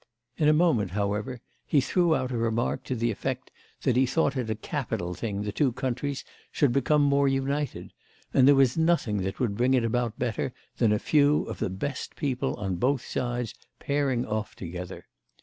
In 0.35 0.47
a 0.47 0.51
moment, 0.51 0.89
however, 0.89 1.41
he 1.63 1.79
threw 1.79 2.15
out 2.15 2.31
a 2.31 2.35
remark 2.39 2.83
to 2.85 2.95
the 2.95 3.11
effect 3.11 3.51
that 3.83 3.95
he 3.95 4.07
thought 4.07 4.35
it 4.35 4.49
a 4.49 4.55
capital 4.55 5.13
thing 5.13 5.43
the 5.43 5.51
two 5.51 5.71
countries 5.71 6.25
should 6.51 6.71
become 6.73 7.03
more 7.03 7.27
united, 7.27 7.93
and 8.33 8.47
there 8.47 8.55
was 8.55 8.75
nothing 8.75 9.17
that 9.17 9.39
would 9.39 9.55
bring 9.55 9.75
it 9.75 9.83
about 9.85 10.17
better 10.17 10.55
than 10.77 10.91
a 10.91 10.97
few 10.97 11.43
of 11.43 11.59
the 11.59 11.69
best 11.69 12.15
people 12.15 12.55
on 12.55 12.77
both 12.77 13.05
sides 13.05 13.53
pairing 13.79 14.25
off 14.25 14.55
together. 14.55 15.05